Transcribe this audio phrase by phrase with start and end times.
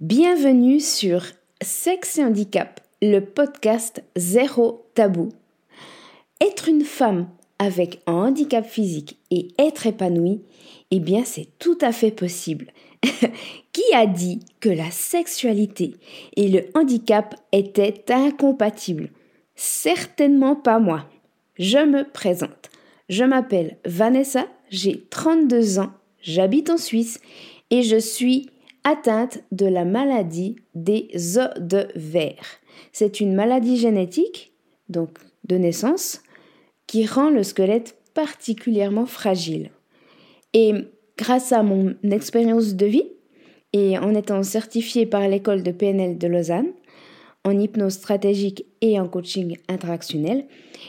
[0.00, 1.24] Bienvenue sur
[1.60, 5.30] Sexe et Handicap, le podcast Zéro Tabou.
[6.40, 7.28] Être une femme
[7.58, 10.40] avec un handicap physique et être épanouie,
[10.92, 12.68] eh bien c'est tout à fait possible.
[13.72, 15.96] Qui a dit que la sexualité
[16.36, 19.10] et le handicap étaient incompatibles?
[19.56, 21.06] Certainement pas moi.
[21.58, 22.70] Je me présente.
[23.08, 25.90] Je m'appelle Vanessa, j'ai 32 ans,
[26.22, 27.18] j'habite en Suisse
[27.70, 28.46] et je suis
[28.88, 32.58] atteinte de la maladie des os de verre.
[32.92, 34.52] C'est une maladie génétique,
[34.88, 36.22] donc de naissance,
[36.86, 39.70] qui rend le squelette particulièrement fragile.
[40.54, 40.72] Et
[41.18, 43.10] grâce à mon expérience de vie,
[43.74, 46.72] et en étant certifiée par l'école de PNL de Lausanne,
[47.44, 50.46] en hypnose stratégique et en coaching interactionnel,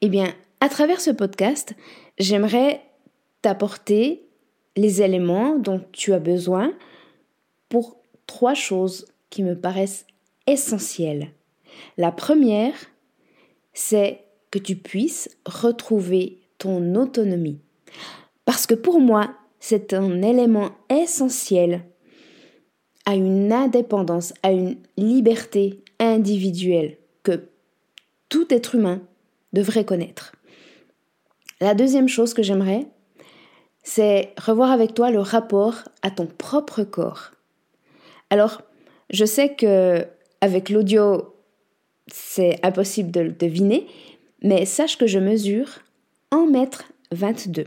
[0.00, 1.74] eh bien, à travers ce podcast,
[2.18, 2.82] j'aimerais
[3.42, 4.28] t'apporter
[4.76, 6.72] les éléments dont tu as besoin
[7.70, 10.06] pour trois choses qui me paraissent
[10.46, 11.30] essentielles.
[11.96, 12.74] La première,
[13.72, 17.60] c'est que tu puisses retrouver ton autonomie.
[18.44, 21.84] Parce que pour moi, c'est un élément essentiel
[23.06, 27.48] à une indépendance, à une liberté individuelle que
[28.28, 29.00] tout être humain
[29.52, 30.32] devrait connaître.
[31.60, 32.86] La deuxième chose que j'aimerais,
[33.82, 37.32] c'est revoir avec toi le rapport à ton propre corps.
[38.30, 38.62] Alors,
[39.10, 40.06] je sais que
[40.40, 41.34] avec l'audio,
[42.06, 43.86] c'est impossible de le deviner,
[44.42, 45.80] mais sache que je mesure
[46.30, 47.64] 1 mètre 22.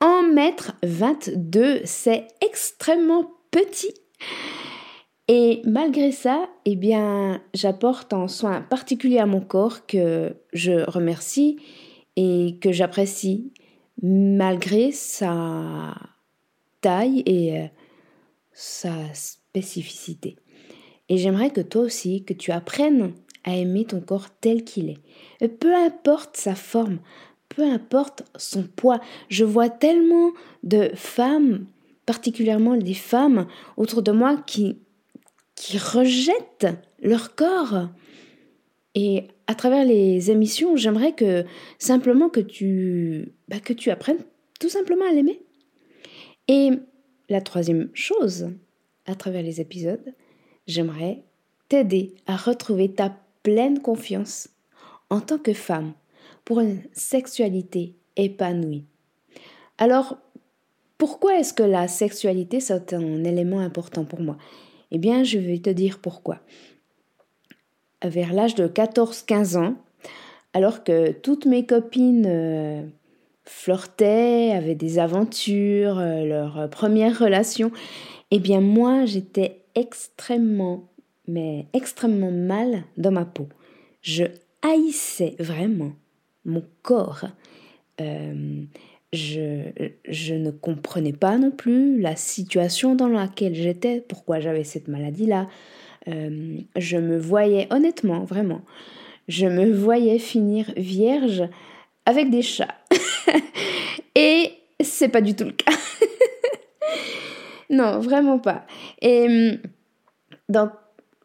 [0.00, 3.94] 1 mètre 22, c'est extrêmement petit.
[5.26, 11.58] Et malgré ça, eh bien, j'apporte un soin particulier à mon corps que je remercie
[12.16, 13.52] et que j'apprécie
[14.02, 15.94] malgré sa
[16.82, 17.66] taille et euh,
[18.52, 18.92] sa
[21.08, 23.12] Et j'aimerais que toi aussi, que tu apprennes
[23.44, 25.48] à aimer ton corps tel qu'il est.
[25.60, 26.98] Peu importe sa forme,
[27.48, 29.00] peu importe son poids.
[29.28, 30.32] Je vois tellement
[30.62, 31.66] de femmes,
[32.06, 34.78] particulièrement des femmes autour de moi, qui,
[35.54, 36.66] qui rejettent
[37.02, 37.88] leur corps.
[38.94, 41.44] Et à travers les émissions, j'aimerais que
[41.78, 44.24] simplement que tu, bah, que tu apprennes
[44.58, 45.42] tout simplement à l'aimer.
[46.48, 46.70] Et
[47.28, 48.48] la troisième chose,
[49.06, 50.14] à travers les épisodes,
[50.66, 51.22] j'aimerais
[51.68, 54.48] t'aider à retrouver ta pleine confiance
[55.10, 55.92] en tant que femme
[56.44, 58.84] pour une sexualité épanouie.
[59.78, 60.16] Alors,
[60.98, 64.36] pourquoi est-ce que la sexualité c'est un élément important pour moi?
[64.90, 66.40] Eh bien, je vais te dire pourquoi
[68.08, 69.74] vers l'âge de 14-15 ans,
[70.52, 72.82] alors que toutes mes copines euh,
[73.44, 77.70] flirtaient, avaient des aventures, euh, leur première relation,
[78.34, 80.88] eh bien moi j'étais extrêmement,
[81.28, 83.48] mais extrêmement mal dans ma peau.
[84.02, 84.24] Je
[84.60, 85.92] haïssais vraiment
[86.44, 87.26] mon corps.
[88.00, 88.64] Euh,
[89.12, 89.70] je,
[90.08, 95.48] je, ne comprenais pas non plus la situation dans laquelle j'étais, pourquoi j'avais cette maladie-là.
[96.08, 98.62] Euh, je me voyais, honnêtement, vraiment,
[99.28, 101.44] je me voyais finir vierge
[102.04, 102.74] avec des chats.
[104.16, 104.50] Et
[104.80, 105.70] c'est pas du tout le cas.
[107.74, 108.64] non, vraiment pas.
[109.02, 109.58] Et hum,
[110.48, 110.70] donc,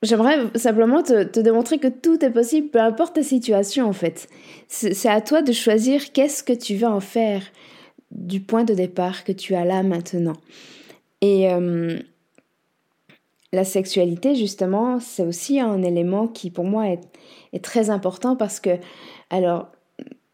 [0.02, 4.28] j'aimerais simplement te, démontrer que tout est possible, peu importe ta situation en fait.
[4.68, 7.42] C'est à toi de choisir qu'est-ce que tu veux en faire
[8.12, 10.38] du point de départ que tu as là maintenant.
[11.22, 12.00] Et hum,
[13.52, 17.02] la sexualité, justement, c'est aussi un élément qui, pour moi, est,
[17.64, 18.78] très important parce que,
[19.32, 19.70] alors,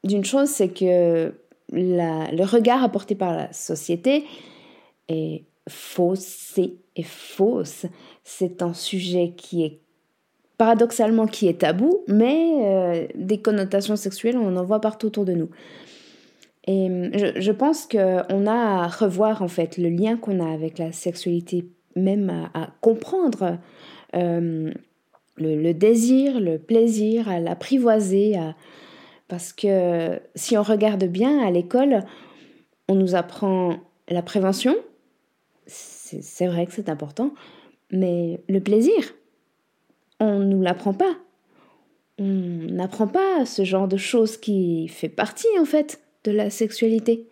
[0.04, 1.34] d'une chose, c'est que
[1.72, 4.26] le regard apporté par la société
[5.08, 7.86] est faussé et fausse.
[8.24, 9.80] C'est un sujet qui est
[10.58, 15.34] paradoxalement qui est tabou, mais euh, des connotations sexuelles, on en voit partout autour de
[15.34, 15.50] nous.
[16.68, 20.80] Et je, je pense qu'on a à revoir en fait le lien qu'on a avec
[20.80, 21.66] la sexualité
[21.96, 23.58] même à, comprendre
[24.16, 24.72] euh,
[25.38, 28.36] le, désir, le plaisir, à l'apprivoiser.
[29.28, 32.04] Parce que si on regarde bien à l'école,
[32.88, 33.78] on nous apprend
[34.10, 34.76] la prévention,
[36.22, 37.34] c'est vrai que c'est important,
[37.92, 39.16] mais le plaisir,
[40.20, 41.18] on ne nous l'apprend pas.
[42.18, 47.28] On n'apprend pas ce genre de choses qui fait partie en fait de la sexualité.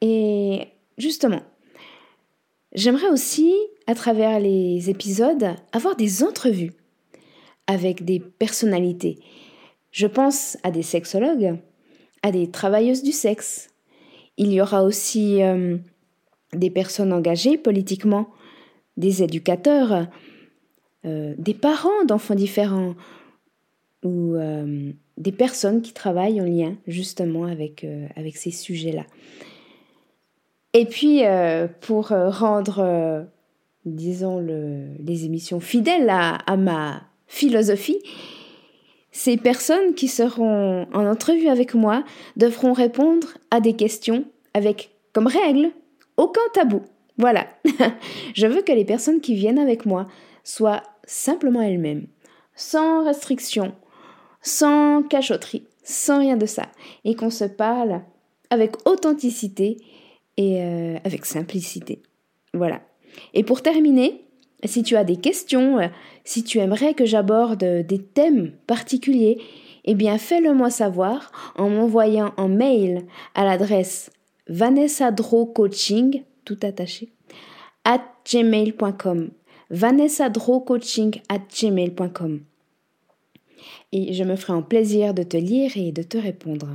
[0.00, 1.42] Et justement,
[2.72, 3.52] J'aimerais aussi,
[3.88, 6.72] à travers les épisodes, avoir des entrevues
[7.66, 9.18] avec des personnalités.
[9.90, 11.58] Je pense à des sexologues,
[12.22, 13.70] à des travailleuses du sexe.
[14.36, 15.78] Il y aura aussi euh,
[16.54, 18.28] des personnes engagées politiquement,
[18.96, 20.06] des éducateurs,
[21.04, 22.94] euh, des parents d'enfants différents
[24.02, 27.86] ou euh, des personnes qui travaillent en lien justement avec,
[28.16, 29.04] avec ces sujets-là.
[30.72, 31.22] Et puis,
[31.80, 33.26] pour rendre,
[33.84, 37.98] disons, le, les émissions fidèles à ma philosophie,
[39.12, 42.04] ces personnes qui seront en entrevue avec moi
[42.36, 44.24] devront répondre à des questions
[44.54, 45.70] avec comme règle
[46.20, 46.82] aucun tabou.
[47.16, 47.46] Voilà.
[48.34, 50.06] Je veux que les personnes qui viennent avec moi
[50.44, 52.06] soient simplement elles-mêmes,
[52.54, 53.72] sans restriction,
[54.42, 56.66] sans cachotterie, sans rien de ça,
[57.04, 58.02] et qu'on se parle
[58.50, 59.78] avec authenticité
[60.36, 62.02] et euh, avec simplicité.
[62.54, 62.80] Voilà.
[63.34, 64.24] Et pour terminer,
[64.64, 65.88] si tu as des questions, euh,
[66.24, 69.38] si tu aimerais que j'aborde des thèmes particuliers,
[69.84, 74.10] eh bien fais-le moi savoir en m'envoyant un mail à l'adresse
[74.50, 77.12] vanessa-dro-coaching, tout attaché,
[77.84, 79.30] at gmail.com.
[79.70, 82.40] vanessa-dro-coaching at gmail.com.
[83.92, 86.68] Et je me ferai un plaisir de te lire et de te répondre.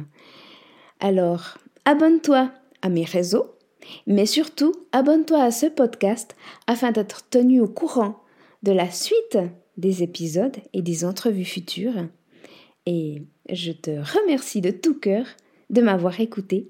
[0.99, 2.51] Alors, abonne-toi
[2.81, 3.55] à mes réseaux,
[4.07, 6.35] mais surtout abonne-toi à ce podcast
[6.67, 8.21] afin d'être tenu au courant
[8.63, 9.37] de la suite
[9.77, 12.07] des épisodes et des entrevues futures.
[12.85, 15.25] Et je te remercie de tout cœur
[15.69, 16.69] de m'avoir écouté